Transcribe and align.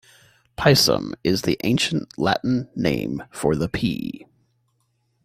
'Pisum' 0.57 1.13
is 1.23 1.43
the 1.43 1.59
ancient 1.63 2.17
Latin 2.17 2.67
name 2.75 3.21
for 3.31 3.55
the 3.55 3.69
pea. 3.69 4.25